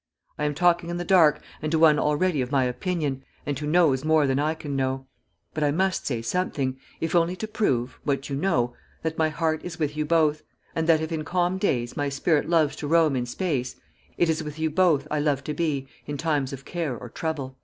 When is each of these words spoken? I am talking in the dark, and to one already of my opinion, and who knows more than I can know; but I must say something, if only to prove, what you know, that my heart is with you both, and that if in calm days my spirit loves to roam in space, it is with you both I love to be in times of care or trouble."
I 0.35 0.45
am 0.45 0.55
talking 0.55 0.89
in 0.89 0.97
the 0.97 1.05
dark, 1.05 1.41
and 1.61 1.71
to 1.71 1.77
one 1.77 1.99
already 1.99 2.41
of 2.41 2.51
my 2.51 2.63
opinion, 2.63 3.23
and 3.45 3.59
who 3.59 3.67
knows 3.67 4.03
more 4.03 4.25
than 4.25 4.39
I 4.39 4.55
can 4.55 4.75
know; 4.75 5.05
but 5.53 5.63
I 5.63 5.69
must 5.69 6.07
say 6.07 6.23
something, 6.23 6.79
if 6.99 7.13
only 7.13 7.35
to 7.35 7.47
prove, 7.47 7.99
what 8.03 8.27
you 8.27 8.35
know, 8.35 8.73
that 9.03 9.19
my 9.19 9.29
heart 9.29 9.61
is 9.63 9.77
with 9.77 9.95
you 9.95 10.03
both, 10.03 10.41
and 10.75 10.87
that 10.89 11.01
if 11.01 11.11
in 11.11 11.23
calm 11.23 11.59
days 11.59 11.95
my 11.95 12.09
spirit 12.09 12.49
loves 12.49 12.75
to 12.77 12.87
roam 12.87 13.15
in 13.15 13.27
space, 13.27 13.75
it 14.17 14.27
is 14.27 14.41
with 14.43 14.57
you 14.57 14.71
both 14.71 15.07
I 15.11 15.19
love 15.19 15.43
to 15.43 15.53
be 15.53 15.87
in 16.07 16.17
times 16.17 16.51
of 16.51 16.65
care 16.65 16.97
or 16.97 17.07
trouble." 17.07 17.59